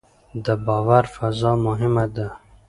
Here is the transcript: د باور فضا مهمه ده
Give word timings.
د 0.45 0.47
باور 0.65 1.03
فضا 1.15 1.51
مهمه 1.65 2.05
ده 2.15 2.27